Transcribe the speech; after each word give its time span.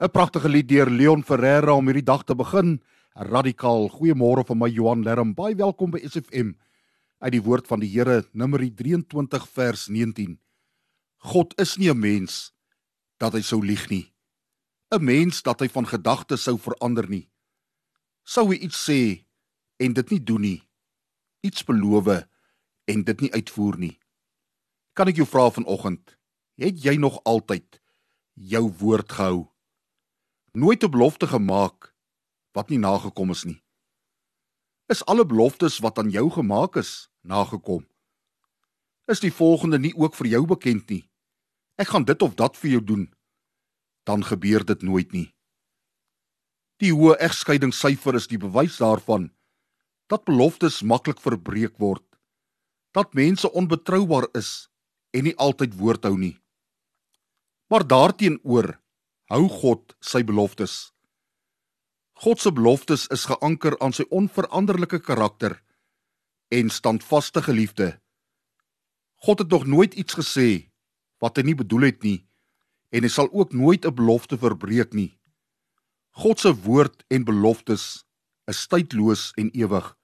'n 0.00 0.08
Pragtige 0.08 0.48
lied 0.48 0.68
deur 0.68 0.88
Leon 0.88 1.20
Ferreira 1.20 1.74
om 1.76 1.84
hierdie 1.84 2.06
dag 2.08 2.22
te 2.24 2.32
begin. 2.32 2.78
Radikaal. 3.12 3.90
Goeiemôre 3.92 4.46
van 4.48 4.56
my 4.56 4.68
Johan 4.72 5.02
Lerm. 5.04 5.34
Baie 5.36 5.52
welkom 5.54 5.90
by 5.92 6.00
SFM. 6.00 6.54
Uit 7.20 7.34
die 7.34 7.42
woord 7.44 7.66
van 7.68 7.82
die 7.84 7.90
Here, 7.92 8.24
Numeri 8.32 8.70
23 8.72 9.44
vers 9.52 9.88
19. 9.92 10.38
God 11.28 11.52
is 11.60 11.76
nie 11.76 11.90
'n 11.92 12.00
mens 12.00 12.54
dat 13.18 13.34
hy 13.36 13.42
sou 13.42 13.60
lieg 13.60 13.90
nie. 13.90 14.08
'n 14.88 15.04
Mens 15.04 15.42
dat 15.42 15.60
hy 15.60 15.68
van 15.68 15.84
gedagtes 15.84 16.42
sou 16.42 16.56
verander 16.56 17.08
nie. 17.08 17.28
Sou 18.24 18.48
hy 18.48 18.56
iets 18.56 18.80
sê 18.88 19.26
en 19.76 19.92
dit 19.92 20.10
nie 20.10 20.24
doen 20.24 20.40
nie. 20.40 20.62
Iets 21.44 21.64
beloof 21.64 22.24
en 22.86 23.04
dit 23.04 23.20
nie 23.20 23.32
uitvoer 23.32 23.78
nie. 23.78 23.98
Kan 24.94 25.08
ek 25.08 25.16
jou 25.16 25.26
vra 25.26 25.50
vanoggend, 25.50 26.16
het 26.56 26.84
jy 26.84 26.96
nog 26.96 27.20
altyd 27.24 27.80
jou 28.34 28.72
woord 28.78 29.12
gehou? 29.12 29.49
Nooit 30.52 30.82
'n 30.84 30.90
belofte 30.90 31.26
gemaak 31.26 31.94
wat 32.52 32.68
nie 32.68 32.78
nagekom 32.78 33.30
is 33.30 33.44
nie. 33.44 33.62
Is 34.86 35.04
alle 35.04 35.26
beloftes 35.26 35.78
wat 35.78 35.98
aan 35.98 36.10
jou 36.10 36.30
gemaak 36.30 36.76
is 36.76 37.10
nagekom? 37.20 37.86
Is 39.06 39.20
die 39.20 39.32
volgende 39.32 39.78
nie 39.78 39.94
ook 39.96 40.14
vir 40.14 40.26
jou 40.26 40.46
bekend 40.46 40.88
nie? 40.90 41.10
Ek 41.76 41.88
gaan 41.88 42.04
dit 42.04 42.22
of 42.22 42.34
dat 42.34 42.56
vir 42.56 42.70
jou 42.70 42.84
doen. 42.84 43.14
Dan 44.04 44.24
gebeur 44.24 44.64
dit 44.64 44.82
nooit 44.82 45.12
nie. 45.12 45.34
Die 46.76 46.92
hoë 46.92 47.18
egskeidingssyfer 47.20 48.14
is 48.14 48.26
die 48.26 48.38
bewys 48.38 48.76
daarvan 48.76 49.30
dat 50.10 50.24
beloftes 50.24 50.82
maklik 50.82 51.20
verbreek 51.22 51.78
word. 51.78 52.04
Dat 52.90 53.14
mense 53.14 53.52
onbetroubaar 53.52 54.26
is 54.34 54.68
en 55.14 55.24
nie 55.24 55.36
altyd 55.36 55.76
woord 55.78 56.04
hou 56.04 56.16
nie. 56.18 56.40
Maar 57.70 57.86
daarteenoor 57.86 58.80
hou 59.30 59.46
God 59.46 59.94
sy 60.02 60.24
beloftes. 60.26 60.90
God 62.18 62.40
se 62.42 62.50
beloftes 62.52 63.06
is 63.14 63.28
geanker 63.30 63.76
aan 63.80 63.94
sy 63.94 64.04
onveranderlike 64.10 64.98
karakter 65.06 65.60
en 66.50 66.70
standvaste 66.70 67.42
liefde. 67.54 68.00
God 69.22 69.38
het 69.38 69.50
nog 69.50 69.66
nooit 69.66 69.94
iets 69.94 70.18
gesê 70.18 70.72
wat 71.22 71.38
hy 71.38 71.46
nie 71.46 71.54
bedoel 71.54 71.92
het 71.92 72.02
nie 72.02 72.26
en 72.90 73.06
hy 73.06 73.12
sal 73.12 73.30
ook 73.30 73.54
nooit 73.54 73.86
'n 73.86 73.94
belofte 73.94 74.36
verbreek 74.36 74.92
nie. 74.92 75.14
God 76.10 76.40
se 76.40 76.50
woord 76.50 77.04
en 77.08 77.24
beloftes 77.24 78.04
is 78.50 78.66
tydloos 78.66 79.32
en 79.38 79.50
ewig. 79.54 79.96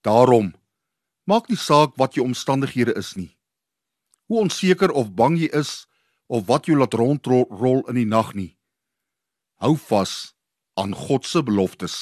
Daarom 0.00 0.54
maak 1.24 1.48
nie 1.48 1.60
saak 1.60 1.92
wat 1.96 2.14
jou 2.14 2.24
omstandighede 2.24 2.94
is 2.96 3.14
nie. 3.16 3.36
Hoe 4.26 4.40
onseker 4.40 4.90
of 4.90 5.12
bang 5.14 5.36
jy 5.36 5.52
is 5.52 5.89
of 6.30 6.46
wat 6.46 6.68
jou 6.70 6.78
laat 6.78 6.94
rondrol 6.94 7.82
in 7.90 7.98
die 7.98 8.06
nag 8.06 8.32
nie. 8.38 8.54
Hou 9.58 9.74
vas 9.90 10.32
aan 10.78 10.94
God 10.94 11.26
se 11.26 11.42
beloftes. 11.42 11.96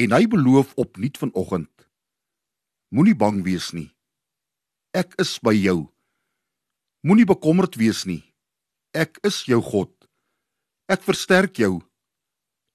En 0.00 0.14
hy 0.16 0.24
beloof 0.26 0.72
opnuut 0.80 1.18
vanoggend. 1.20 1.88
Moenie 2.88 3.16
bang 3.16 3.42
wees 3.44 3.70
nie. 3.76 3.90
Ek 4.96 5.12
is 5.20 5.36
by 5.44 5.52
jou. 5.52 5.92
Moenie 7.04 7.28
bekommerd 7.28 7.76
wees 7.76 8.06
nie. 8.08 8.22
Ek 8.96 9.20
is 9.28 9.42
jou 9.48 9.60
God. 9.64 9.92
Ek 10.88 11.04
versterk 11.04 11.60
jou. 11.60 11.82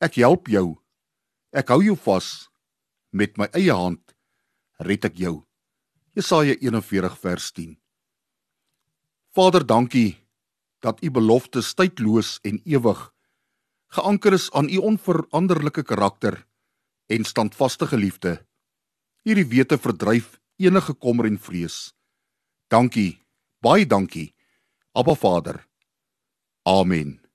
Ek 0.02 0.22
help 0.22 0.50
jou. 0.54 0.78
Ek 1.50 1.74
hou 1.74 1.82
jou 1.82 1.98
vas 2.06 2.30
met 3.10 3.38
my 3.42 3.50
eie 3.58 3.74
hand 3.74 4.14
red 4.86 5.10
ek 5.10 5.18
jou. 5.18 5.42
Jesaja 6.14 6.54
41 6.62 7.18
vers 7.22 7.50
10. 7.58 7.76
Vader, 9.34 9.66
dankie 9.66 10.27
dat 10.80 11.04
u 11.04 11.12
beloftes 11.12 11.74
tydloos 11.74 12.40
en 12.42 12.62
ewig 12.64 13.12
geanker 13.88 14.34
is 14.34 14.52
aan 14.52 14.70
u 14.70 14.78
onveranderlike 14.78 15.84
karakter 15.84 16.46
en 17.06 17.24
standvaste 17.24 17.98
liefde. 17.98 18.46
Hierdie 19.24 19.48
wete 19.48 19.78
verdryf 19.78 20.40
enige 20.56 20.94
kommer 20.94 21.26
en 21.26 21.40
vrees. 21.40 21.94
Dankie, 22.68 23.24
baie 23.60 23.88
dankie. 23.88 24.36
Abba 24.92 25.16
Vader. 25.16 25.68
Amen. 26.64 27.27